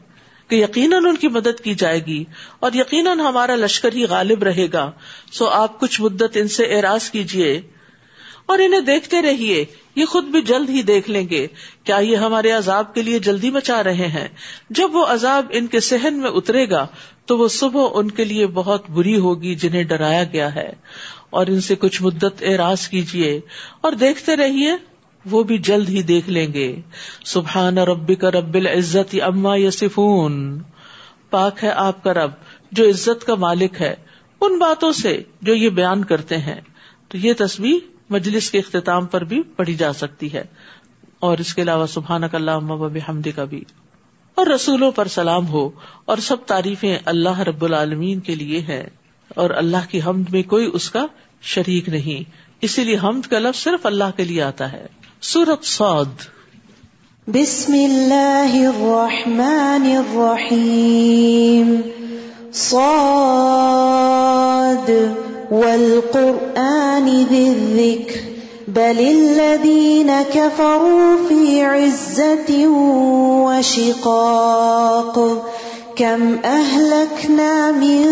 [0.49, 2.25] کہ یقیناً ان کی مدد کی جائے گی۔
[2.61, 4.91] اور یقیناً ہمارا لشکر ہی غالب رہے گا۔
[5.33, 7.63] سو آپ کچھ مدت ان سے اعراض کیجیے
[8.47, 9.65] اور انہیں دیکھتے رہیے،
[9.97, 11.47] یہ خود بھی جلد ہی دیکھ لیں گے۔
[11.85, 14.29] کیا یہ ہمارے عذاب کے لیے جلدی مچا رہے ہیں؟
[14.71, 16.87] جب وہ عذاب ان کے سہن میں اترے گا،
[17.27, 20.73] تو وہ صبح ان کے لیے بہت بری ہوگی جنہیں ڈرایا گیا ہے۔
[21.31, 23.41] اور ان سے کچھ مدت اعراض کیجیے
[23.81, 24.73] اور دیکھتے رہیے،
[25.31, 26.77] وہ بھی جلد ہی دیکھ لیں گے۔
[27.25, 30.63] سبحان ربی کا رب العزت اما یسفون
[31.31, 32.31] پاک ہے آپ کا رب،
[32.73, 33.95] جو عزت کا مالک ہے۔
[34.41, 36.61] ان باتوں سے جو یہ بیان کرتے ہیں۔
[37.09, 40.45] تو یہ تصویر مجلس کے اختتام پر بھی پڑھی جا سکتی ہے۔
[41.19, 42.59] اور اس کے علاوہ سبحان کا
[43.09, 43.65] حمد کا بھی۔
[44.35, 45.71] اور رسولوں پر سلام ہو
[46.05, 48.89] اور سب تعریفیں اللہ رب العالمین کے لیے ہے
[49.29, 51.07] اور اللہ کی حمد میں کوئی اس کا
[51.43, 52.31] شریک نہیں۔
[52.61, 54.87] اسی لیے حمد کا لفظ صرف اللہ کے لیے آتا ہے۔
[55.21, 56.09] سورت سعود
[57.27, 61.81] بسم اللہ الرحمن الرحیم۔
[62.53, 64.91] صاد
[65.51, 68.21] والقرآن ذي الذكر
[68.69, 72.67] بل الذين كفروا في عزة
[73.47, 75.19] وشقاق
[75.97, 78.07] كم أهلكنا من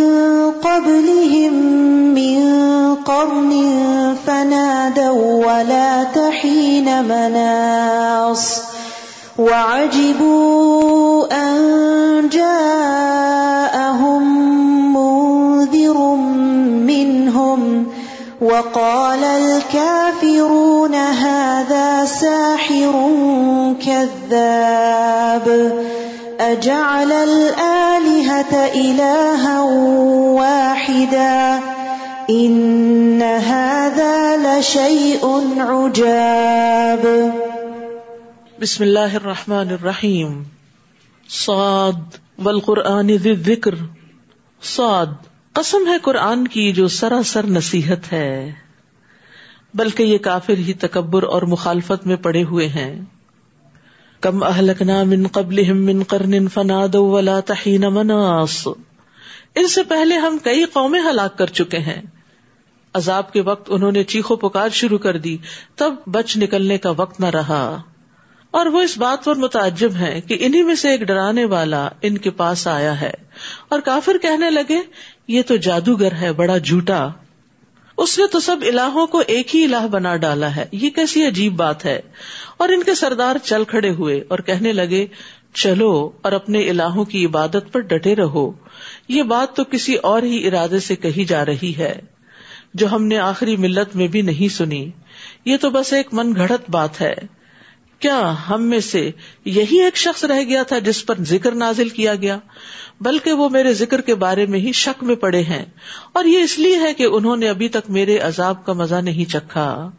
[0.62, 1.52] قبلهم
[2.14, 2.62] من
[2.94, 3.52] قرن
[4.26, 8.62] فنادوا ولا تحين مناص
[9.38, 14.22] وعجبوا أن جاءهم
[14.96, 16.31] منذر
[18.42, 22.92] وقال الكافرون هذا ساحر
[23.86, 25.72] كذاب.
[26.40, 29.62] أجعل الآلهة إلها
[30.32, 31.60] واحدا.
[32.30, 37.32] إن هذا لشيء عجاب.
[38.62, 40.46] بسم الله الرحمن الرحيم.
[41.28, 42.02] صاد.
[42.44, 43.78] والقرآن ذي الذكر.
[44.62, 45.31] صاد.
[45.52, 48.52] قسم ہے قرآن کی جو سراسر نصیحت ہے،
[49.74, 53.00] بلکہ یہ کافر ہی تکبر اور مخالفت میں پڑے ہوئے ہیں۔
[54.20, 58.68] کم اہلکنا من قبل من قرن فناد ولا تحین مناس
[59.54, 62.02] ان سے پہلے ہم کئی قومیں ہلاک کر چکے ہیں۔
[62.94, 65.36] عذاب کے وقت انہوں نے چیخو پکار شروع کر دی،
[65.76, 67.82] تب بچ نکلنے کا وقت نہ رہا۔
[68.50, 72.18] اور وہ اس بات پر متعجب ہے کہ انہیں میں سے ایک ڈرانے والا ان
[72.18, 73.12] کے پاس آیا ہے۔
[73.68, 74.78] اور کافر کہنے لگے
[75.28, 77.08] یہ تو جادوگر ہے، بڑا جھوٹا۔
[77.96, 81.56] اس نے تو سب الہوں کو ایک ہی الہ بنا ڈالا ہے۔ یہ کیسی عجیب
[81.56, 82.00] بات ہے۔
[82.56, 85.06] اور ان کے سردار چل کھڑے ہوئے اور کہنے لگے،
[85.54, 88.52] چلو اور اپنے الہوں کی عبادت پر ڈٹے رہو۔
[89.08, 92.00] یہ بات تو کسی اور ہی ارادے سے کہی جا رہی ہے،
[92.74, 94.90] جو ہم نے آخری ملت میں بھی نہیں سنی۔
[95.44, 97.14] یہ تو بس ایک من گھڑت بات ہے۔
[98.02, 99.10] کیا ہم میں سے
[99.44, 102.38] یہی ایک شخص رہ گیا تھا جس پر ذکر نازل کیا گیا؟
[103.00, 105.64] بلکہ وہ میرے ذکر کے بارے میں ہی شک میں پڑے ہیں۔
[106.12, 109.30] اور یہ اس لیے ہے کہ انہوں نے ابھی تک میرے عذاب کا مزہ نہیں
[109.30, 109.90] چکھا۔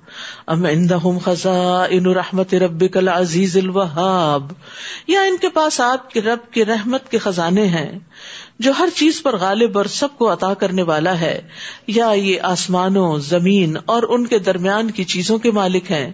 [0.47, 4.51] ام خزا ان رحمت رب کل عزیز الوہاب۔
[5.07, 7.99] یا ان کے پاس آپ کے رب کے رحمت کے خزانے ہیں،
[8.59, 11.41] جو ہر چیز پر غالب اور سب کو عطا کرنے والا ہے۔
[11.87, 16.11] یا یہ آسمانوں، زمین اور ان کے درمیان کی چیزوں کے مالک ہیں۔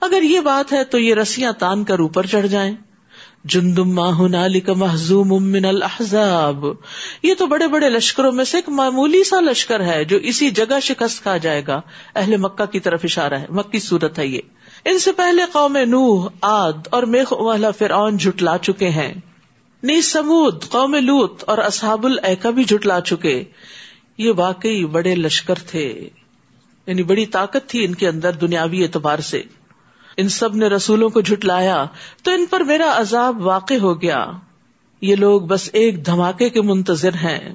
[0.00, 2.74] اگر یہ بات ہے تو یہ رسیاں تان کر اوپر چڑھ جائیں۔
[3.44, 3.94] جندم
[4.76, 6.64] محزوم من الحضاب
[7.22, 10.80] یہ تو بڑے بڑے لشکروں میں سے ایک معمولی سا لشکر ہے جو اسی جگہ
[10.82, 11.80] شکست کھا جائے گا۔
[12.14, 14.38] اہل مکہ کی طرف اشارہ ہے۔ مکی صورت ہے یہ۔
[14.84, 19.14] ان سے پہلے قوم نوح آد اور میخ والا فرعون جھٹلا چکے ہیں۔
[19.82, 23.44] نی سمود، قوم لوت اور اصحاب العقا بھی جھٹلا چکے۔
[24.18, 26.08] یہ واقعی بڑے لشکر تھے۔
[26.86, 29.42] یعنی بڑی طاقت تھی ان کے اندر دنیاوی اعتبار سے۔
[30.16, 31.84] ان سب نے رسولوں کو جھٹلایا،
[32.22, 34.26] تو ان پر میرا عذاب واقع ہو گیا۔
[35.00, 37.54] یہ لوگ بس ایک دھماکے کے منتظر ہیں،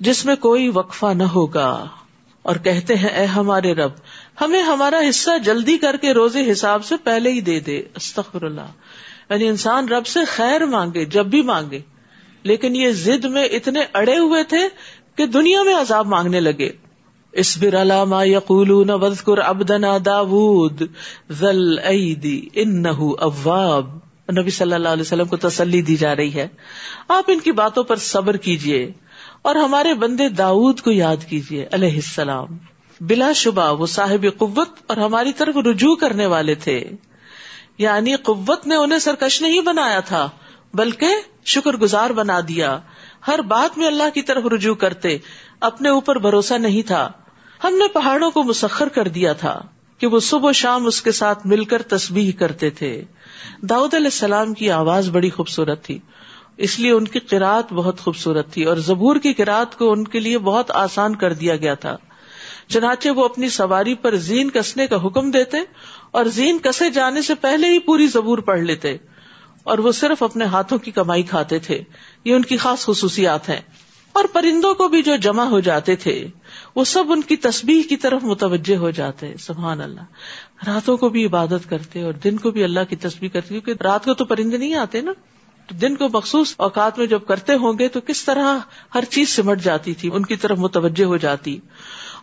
[0.00, 1.86] جس میں کوئی وقفہ نہ ہوگا۔
[2.42, 3.90] اور کہتے ہیں، اے ہمارے رب،
[4.40, 8.66] ہمیں ہمارا حصہ جلدی کر کے روزے حساب سے پہلے ہی دے دے۔ استخر اللہ
[9.30, 11.80] یعنی انسان رب سے خیر مانگے، جب بھی مانگے۔
[12.42, 14.68] لیکن یہ زد میں اتنے اڑے ہوئے تھے
[15.16, 16.70] کہ دنیا میں عذاب مانگنے لگے۔
[17.32, 20.82] اس بر علامہ یقول وزقر ابدنا داود
[21.30, 23.96] ذل عیدی ان اواب۔
[24.38, 26.48] نبی صلی اللہ علیہ وسلم کو تسلی دی جا رہی ہے۔
[27.08, 28.92] آپ ان کی باتوں پر صبر کیجیے
[29.42, 32.46] اور ہمارے بندے داود کو یاد کیجیے علیہ السلام۔
[33.00, 36.90] بلا شبہ وہ صاحب قوت اور ہماری طرف رجوع کرنے والے تھے۔
[37.78, 40.28] یعنی قوت نے انہیں سرکش نہیں بنایا تھا،
[40.74, 41.06] بلکہ
[41.44, 42.78] شکر گزار بنا دیا۔
[43.26, 45.18] ہر بات میں اللہ کی طرف رجوع کرتے،
[45.60, 47.08] اپنے اوپر بھروسہ نہیں تھا۔
[47.64, 49.62] ہم نے پہاڑوں کو مسخر کر دیا تھا
[49.98, 53.04] کہ وہ صبح و شام اس کے ساتھ مل کر تسبیح کرتے تھے۔
[53.62, 55.98] داؤد علیہ السلام کی آواز بڑی خوبصورت تھی،
[56.56, 60.20] اس لیے ان کی قرآت بہت خوبصورت تھی اور زبور کی قرآت کو ان کے
[60.20, 61.96] لیے بہت آسان کر دیا گیا تھا۔
[62.68, 65.56] چنانچہ وہ اپنی سواری پر زین کسنے کا حکم دیتے
[66.10, 68.96] اور زین کسے جانے سے پہلے ہی پوری زبور پڑھ لیتے
[69.62, 71.82] اور وہ صرف اپنے ہاتھوں کی کمائی کھاتے تھے۔
[72.24, 73.60] یہ ان کی خاص خصوصیات ہیں۔
[74.12, 76.26] اور پرندوں کو بھی جو جمع ہو جاتے تھے،
[76.74, 80.00] وہ سب ان کی تسبیح کی طرف متوجہ ہو جاتے، سبحان اللہ۔
[80.66, 84.04] راتوں کو بھی عبادت کرتے اور دن کو بھی اللہ کی تسبیح کرتے، کیونکہ رات
[84.04, 85.12] کو تو پرندے نہیں آتے نا۔
[85.80, 88.58] دن کو مخصوص اوقات میں جب کرتے ہوں گے تو کس طرح
[88.94, 91.58] ہر چیز سمٹ جاتی تھی، ان کی طرف متوجہ ہو جاتی۔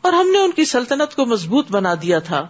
[0.01, 2.47] اور ہم نے ان کی سلطنت کو مضبوط بنا دیا تھا۔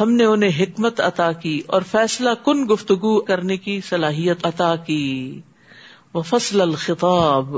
[0.00, 5.40] ہم نے انہیں حکمت عطا کی اور فیصلہ کن گفتگو کرنے کی صلاحیت عطا کی۔
[6.14, 7.56] وہ فصل الخطاب۔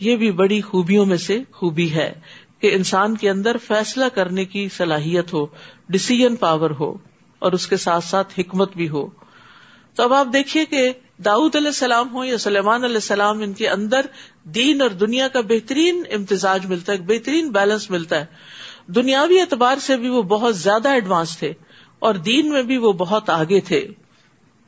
[0.00, 2.12] یہ بھی بڑی خوبیوں میں سے خوبی ہے
[2.60, 5.44] کہ انسان کے اندر فیصلہ کرنے کی صلاحیت ہو
[5.88, 6.92] ڈسیزن پاور ہو،
[7.38, 9.06] اور اس کے ساتھ ساتھ حکمت بھی ہو۔
[9.96, 10.92] تو اب آپ دیکھیے کہ
[11.24, 14.06] داؤد علیہ السلام ہو یا سلیمان علیہ السلام، ان کے اندر
[14.54, 19.96] دین اور دنیا کا بہترین امتزاج ملتا ہے بہترین بیلنس ملتا ہے۔ دنیاوی اعتبار سے
[19.96, 21.52] بھی وہ بہت زیادہ ایڈوانس تھے
[21.98, 23.86] اور دین میں بھی وہ بہت آگے تھے۔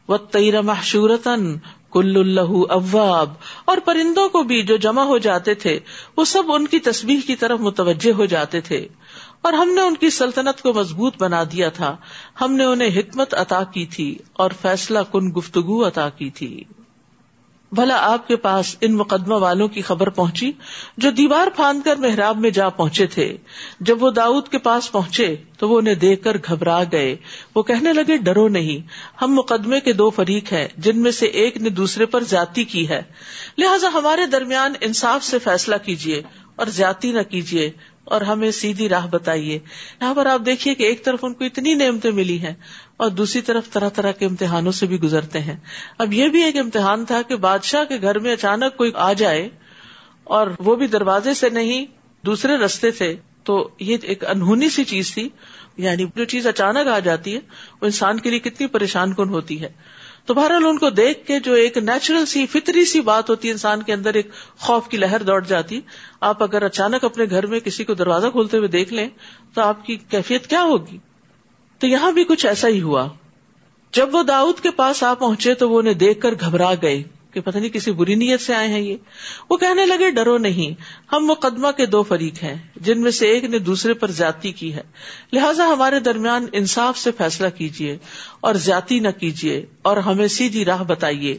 [0.08, 1.52] وہ تیر محشورتن
[1.92, 3.32] کل اللہ اواب،
[3.64, 5.78] اور پرندوں کو بھی جو جمع ہو جاتے تھے،
[6.16, 8.88] وہ سب ان کی تصویر کی طرف متوجہ ہو جاتے تھے۔
[9.42, 11.96] اور ہم نے ان کی سلطنت کو مضبوط بنا دیا تھا۔
[12.40, 16.64] ہم نے انہیں حکمت عطا کی تھی اور فیصلہ کن گفتگو عطا کی تھی۔
[17.72, 20.52] بھلا آپ کے پاس ان مقدمہ والوں کی خبر پہنچی
[20.96, 23.36] جو دیوار پھاند کر محراب میں جا پہنچے تھے۔
[23.80, 27.16] جب وہ داؤد کے پاس پہنچے تو وہ انہیں دیکھ کر گھبرا گئے۔
[27.54, 28.86] وہ کہنے لگے، ڈرو نہیں،
[29.22, 32.88] ہم مقدمے کے دو فریق ہیں، جن میں سے ایک نے دوسرے پر زیادتی کی
[32.88, 33.02] ہے۔
[33.58, 36.22] لہٰذا ہمارے درمیان انصاف سے فیصلہ کیجیے
[36.56, 37.70] اور زیادتی نہ کیجیے
[38.08, 39.58] اور ہمیں سیدھی راہ بتائیے۔
[40.00, 42.54] یہاں پر آپ دیکھیے کہ ایک طرف ان کو اتنی نعمتیں ملی ہیں
[42.96, 45.56] اور دوسری طرف طرح طرح کے امتحانوں سے بھی گزرتے ہیں۔
[45.98, 49.48] اب یہ بھی ایک امتحان تھا کہ بادشاہ کے گھر میں اچانک کوئی آ جائے
[50.24, 51.86] اور وہ بھی دروازے سے نہیں،
[52.26, 55.28] دوسرے رستے سے تو یہ ایک انہونی سی چیز تھی
[55.76, 57.40] یعنی جو چیز اچانک آ جاتی ہے،
[57.80, 59.68] وہ انسان کے لیے کتنی پریشان کن ہوتی ہے۔
[60.28, 63.52] تو بہرحال ان کو دیکھ کے جو ایک نیچرل سی، فطری سی بات ہوتی ہے
[63.52, 65.80] انسان کے اندر ایک خوف کی لہر دوڑ جاتی۔
[66.20, 69.08] آپ اگر اچانک اپنے گھر میں کسی کو دروازہ کھولتے ہوئے دیکھ لیں،
[69.54, 70.98] تو آپ کی کیفیت کیا ہوگی؟
[71.78, 73.08] تو یہاں بھی کچھ ایسا ہی ہوا۔
[73.92, 77.40] جب وہ داؤد کے پاس آ پہنچے تو وہ انہیں دیکھ کر گھبرا گئے۔ کہ
[77.40, 78.96] پتہ نہیں کسی بری نیت سے آئے ہیں یہ۔
[79.50, 83.44] وہ کہنے لگے، ڈرو نہیں، ہم مقدمہ کے دو فریق ہیں، جن میں سے ایک
[83.44, 84.82] نے دوسرے پر زیادتی کی ہے۔
[85.32, 87.98] لہٰذا ہمارے درمیان انصاف سے فیصلہ کیجیے
[88.40, 91.38] اور زیادتی نہ کیجیے اور ہمیں سیدھی راہ بتائیے۔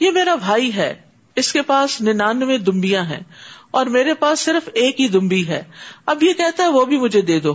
[0.00, 0.94] یہ میرا بھائی ہے،
[1.36, 3.20] اس کے پاس ننانوے دمبیاں ہیں
[3.70, 5.62] اور میرے پاس صرف ایک ہی دمبی ہے۔
[6.06, 7.54] اب یہ کہتا ہے، وہ بھی مجھے دے دو۔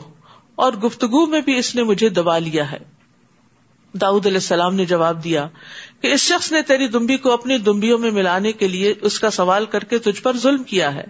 [0.55, 2.98] اور گفتگو میں بھی اس نے مجھے دبا لیا ہے۔
[3.93, 5.47] داؤد علیہ السلام نے جواب دیا
[6.01, 9.29] کہ اس شخص نے تیری دمبی کو اپنی دمبیوں میں ملانے کے لیے اس کا
[9.29, 11.03] سوال کر کے تجھ پر ظلم کیا ہے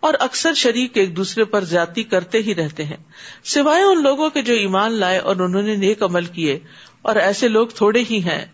[0.00, 2.96] اور اکثر شریک ایک دوسرے پر زیادتی کرتے ہی رہتے ہیں۔
[3.44, 6.58] سوائے ان لوگوں کے جو ایمان لائے اور انہوں نے نیک عمل کیے
[7.02, 8.46] اور ایسے لوگ تھوڑے ہی ہیں۔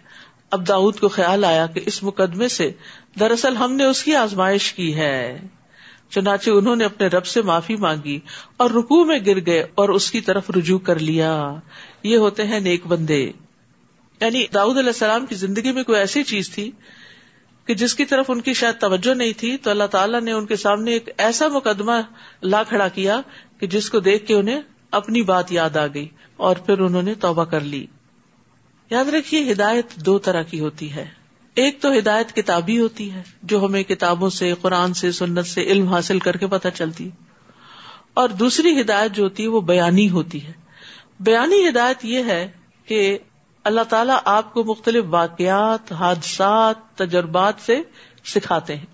[0.51, 2.71] اب داؤد کو خیال آیا کہ اس مقدمے سے
[3.21, 5.41] دراصل ہم نے اس کی آزمائش کی ہے۔
[6.11, 8.21] چنانچہ انہوں نے اپنے رب سے معافی مانگی
[8.57, 11.55] اور رکو میں گر گئے اور اس کی طرف رجوع کر لیا۔
[12.03, 13.31] یہ ہوتے ہیں نیک بندے۔
[14.23, 16.71] یعنی داؤد علیہ السلام کی زندگی میں کوئی ایسی چیز تھی
[17.67, 20.47] کہ جس کی طرف ان کی شاید توجہ نہیں تھی، تو اللہ تعالیٰ نے ان
[20.47, 21.93] کے سامنے ایک ایسا مقدمہ
[22.43, 23.21] لا کھڑا کیا
[23.59, 27.15] کہ جس کو دیکھ کے انہیں اپنی بات یاد آ گئی اور پھر انہوں نے
[27.15, 27.87] توبہ کر لی۔
[28.91, 31.09] یاد رکھیے، ہدایت دو طرح کی ہوتی ہے۔
[31.55, 35.89] ایک تو ہدایت کتابی ہوتی ہے، جو ہمیں کتابوں سے، قرآن سے، سنت سے علم
[35.89, 37.11] حاصل کر کے پتہ چلتی۔
[38.15, 40.53] اور دوسری ہدایت جو ہوتی ہے، وہ بیانی ہوتی ہے۔
[41.21, 42.51] بیانی ہدایت یہ ہے
[42.87, 43.19] کہ
[43.65, 47.83] اللہ تعالیٰ آپ کو مختلف واقعات، حادثات، تجربات سے
[48.25, 48.87] سکھاتے ہیں۔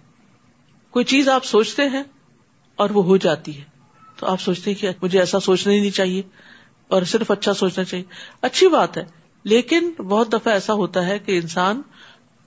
[0.90, 2.02] کوئی چیز آپ سوچتے ہیں
[2.76, 3.64] اور وہ ہو جاتی ہے۔
[4.16, 6.22] تو آپ سوچتے ہیں کہ مجھے ایسا سوچنا ہی نہیں چاہیے
[6.88, 8.04] اور صرف اچھا سوچنا چاہیے۔
[8.42, 9.04] اچھی بات ہے،
[9.44, 11.82] لیکن بہت دفعہ ایسا ہوتا ہے کہ انسان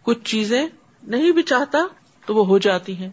[0.02, 0.68] کچھ چیزیں
[1.04, 1.78] نہیں بھی چاہتا
[2.26, 3.10] تو وہ ہو جاتی ہیں۔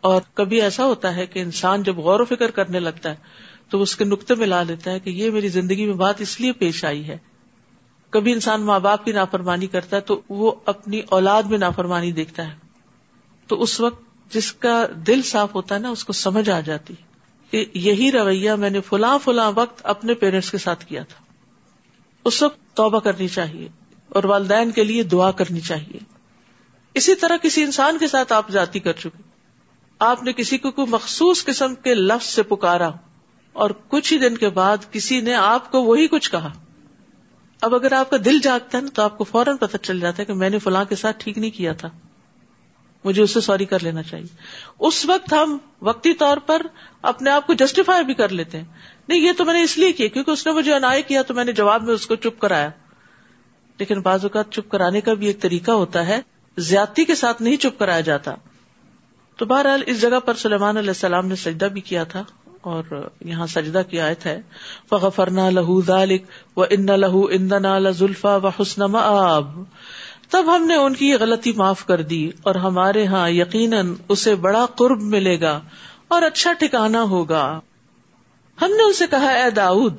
[0.00, 3.16] اور کبھی ایسا ہوتا ہے کہ انسان جب غور و فکر کرنے لگتا ہے
[3.70, 6.40] تو اس کے نقطے میں لا لیتا ہے کہ یہ میری زندگی میں بات اس
[6.40, 7.18] لیے پیش آئی ہے
[8.10, 12.48] کبھی انسان ماں باپ کی نافرمانی کرتا ہے تو وہ اپنی اولاد میں نافرمانی دیکھتا
[12.48, 12.56] ہے۔
[13.46, 16.94] تو اس وقت جس کا دل صاف ہوتا ہے نا، اس کو سمجھ آ جاتی
[17.50, 21.24] کہ یہی رویہ میں نے فلاں فلاں وقت اپنے پیرنٹس کے ساتھ کیا تھا۔
[22.24, 23.68] اس وقت توبہ کرنی چاہیے
[24.08, 25.98] اور والدین کے لیے دعا کرنی چاہیے۔
[26.94, 29.22] اسی طرح کسی انسان کے ساتھ آپ ذاتی کر چکے۔
[29.98, 32.90] آپ نے کسی کو کوئی مخصوص قسم کے لفظ سے پکارا
[33.52, 36.52] اور کچھ ہی دن کے بعد کسی نے آپ کو وہی کچھ کہا۔
[37.62, 40.16] اب اگر آپ کا دل جاگتا ہے نا تو آپ کو فوراً پتہ چل جاتا
[40.18, 41.88] ہے کہ میں نے فلاں کے ساتھ ٹھیک نہیں کیا تھا۔
[43.04, 44.26] مجھے اسے سوری کر لینا چاہیے۔
[44.78, 46.62] اس وقت ہم وقتی طور پر
[47.02, 48.64] اپنے آپ کو جسٹیفائی بھی کر لیتے ہیں۔
[49.08, 51.34] نہیں، یہ تو میں نے اس لیے کیا کیونکہ اس نے مجھے انائے کیا تو
[51.34, 52.70] میں نے جواب میں اس کو چپ کرایا۔
[53.78, 56.20] لیکن بعض اوقات چپ کرانے کا بھی ایک طریقہ ہوتا ہے،
[56.56, 58.34] زیادتی کے ساتھ نہیں چپ کرایا جاتا۔
[59.36, 62.24] تو بہرحال اس جگہ پر سلیمان علیہ السلام نے سجدہ بھی کیا تھا۔
[62.60, 64.40] اور یہاں سجدہ کی آیت ہے،
[64.90, 66.22] فغفرنا لہو ذالک
[66.56, 69.62] و ان لہو اندنا لزلفا و حسن آب
[70.30, 74.34] تب ہم نے ان کی یہ غلطی معاف کر دی اور ہمارے ہاں یقیناً اسے
[74.34, 75.60] بڑا قرب ملے گا
[76.08, 77.60] اور اچھا ٹھکانا ہوگا۔
[78.62, 79.96] ہم نے اسے کہا، اے داؤد،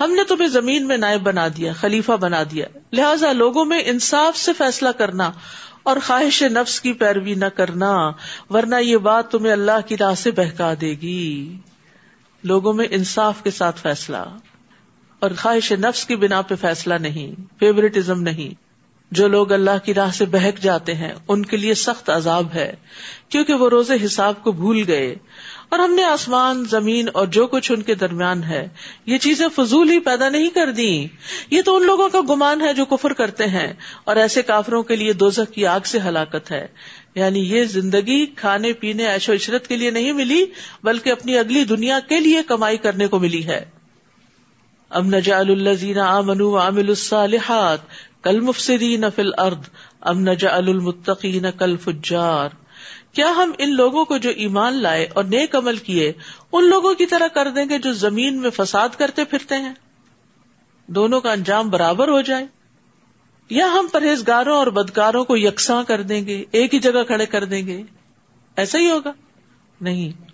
[0.00, 4.36] ہم نے تمہیں زمین میں نائب بنا دیا، خلیفہ بنا دیا۔ لہذا لوگوں میں انصاف
[4.36, 5.32] سے فیصلہ کرنا
[5.84, 8.10] اور خواہش نفس کی پیروی نہ کرنا،
[8.50, 11.56] ورنہ یہ بات تمہیں اللہ کی راہ سے بہکا دے گی۔
[12.44, 14.16] لوگوں میں انصاف کے ساتھ فیصلہ۔
[15.20, 18.54] اور خواہش نفس کی بنا پہ فیصلہ نہیں فیورٹزم نہیں۔
[19.10, 22.72] جو لوگ اللہ کی راہ سے بہک جاتے ہیں، ان کے لیے سخت عذاب ہے۔
[23.28, 25.14] کیونکہ وہ روزے حساب کو بھول گئے۔
[25.68, 28.68] اور ہم نے آسمان، زمین اور جو کچھ ان کے درمیان ہے،
[29.06, 31.06] یہ چیزیں فضول ہی پیدا نہیں کر دی
[31.50, 33.72] یہ تو ان لوگوں کا گمان ہے جو کفر کرتے ہیں،
[34.04, 36.66] اور ایسے کافروں کے لیے دوزخ کی آگ سے ہلاکت ہے۔
[37.14, 40.44] یعنی یہ زندگی کھانے، پینے ایشو عشرت کے لیے نہیں ملی،
[40.82, 43.64] بلکہ اپنی اگلی دنیا کے لیے کمائی کرنے کو ملی ہے۔
[44.90, 47.78] ام نجعل الذین آمنوا وعملوا الصالحات
[48.22, 49.68] کل مفسرین فی الارض،
[50.00, 52.48] ام نجعل المتقین کل فجار
[53.14, 56.12] کیا ہم ان لوگوں کو جو ایمان لائے اور نیک عمل کیے،
[56.52, 59.74] ان لوگوں کی طرح کر دیں گے جو زمین میں فساد کرتے پھرتے ہیں؟
[60.86, 62.46] دونوں کا انجام برابر ہو جائے؟
[63.50, 67.44] یا ہم پرہیزگاروں اور بدکاروں کو یکساں کر دیں گے، ایک ہی جگہ کھڑے کر
[67.44, 67.82] دیں گے؟
[68.56, 69.12] ایسا ہی ہوگا؟
[69.80, 70.24] نہیں۔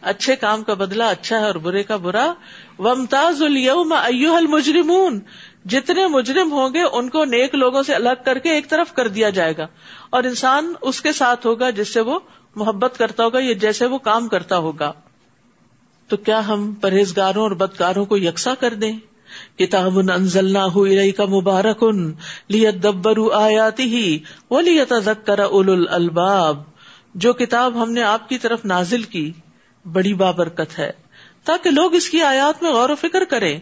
[0.00, 2.32] اچھے کام کا بدلہ اچھا ہے اور برے کا برا۔
[2.78, 5.20] ومتاز اليوم ایوہ المجرمون۔
[5.68, 9.08] جتنے مجرم ہوں گے، ان کو نیک لوگوں سے الگ کر کے ایک طرف کر
[9.08, 9.66] دیا جائے گا۔
[10.10, 12.18] اور انسان اس کے ساتھ ہوگا جس سے وہ
[12.54, 14.92] محبت کرتا ہوگا یا جیسے وہ کام کرتا ہوگا۔
[16.08, 18.98] تو کیا ہم پرہیزگاروں اور بدکاروں کو یکساں کر دیں؟
[19.58, 22.12] کتاب انزلنا ہوئی کا مبارک ان
[22.48, 24.18] لیت دبرو آیاتی ہی
[24.50, 24.92] وہ لیت
[25.26, 26.62] اول الباب
[27.14, 29.32] جو کتاب ہم نے آپ کی طرف نازل کی،
[29.92, 30.90] بڑی بابرکت ہے۔
[31.44, 33.60] تاکہ لوگ اس کی آیات میں غور و فکر کریں۔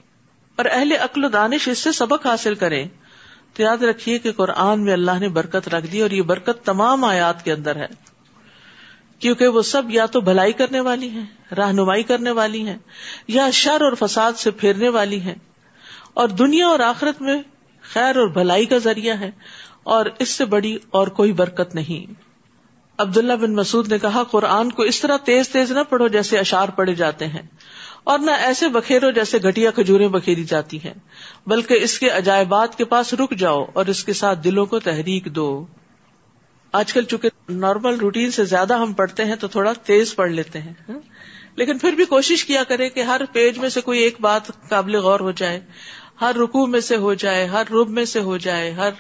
[0.57, 2.89] اور اہل عقل و دانش اس سے سبق حاصل کریں۔
[3.55, 7.05] تو یاد رکھیے کہ قرآن میں اللہ نے برکت رکھ دی اور یہ برکت تمام
[7.05, 7.87] آیات کے اندر ہے۔
[9.19, 12.79] کیونکہ وہ سب یا تو بھلائی کرنے والی ہیں، رہنمائی کرنے والی ہیں،
[13.29, 15.35] یا شر اور فساد سے پھیرنے والی ہیں۔
[16.15, 17.43] اور دنیا اور آخرت میں
[17.83, 19.31] خیر اور بھلائی کا ذریعہ ہے
[19.83, 22.13] اور اس سے بڑی اور کوئی برکت نہیں۔
[22.99, 26.69] عبداللہ بن مسعود نے کہا، قرآن کو اس طرح تیز تیز نہ پڑھو جیسے اشار
[26.69, 27.43] پڑے جاتے ہیں۔
[28.05, 30.95] اور نہ ایسے بکھیرو جیسے گٹیا کھجورے بکھیری جاتی ہیں،
[31.47, 35.25] بلکہ اس کے عجائبات کے پاس رک جاؤ اور اس کے ساتھ دلوں کو تحریک
[35.25, 35.67] دو۔
[36.73, 40.61] آج کل چونکہ نارمل روٹین سے زیادہ ہم پڑھتے ہیں تو تھوڑا تیز پڑھ لیتے
[40.61, 40.73] ہیں۔
[41.57, 44.97] لیکن پھر بھی کوشش کیا کرے کہ ہر پیج میں سے کوئی ایک بات قابل
[44.97, 45.61] غور ہو جائے،
[46.21, 48.91] ہر رکو میں سے ہو جائے، ہر روب میں سے ہو جائے، ہر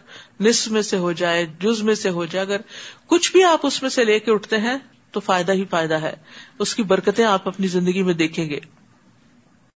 [0.40, 2.60] نصف میں سے ہو جائے، جز میں سے ہو جائے۔ اگر
[3.06, 4.78] کچھ بھی آپ اس میں سے لے کے اٹھتے ہیں
[5.10, 6.12] تو فائدہ ہی فائدہ ہے۔
[6.58, 8.60] اس کی برکتیں آپ اپنی زندگی میں دیکھیں گے۔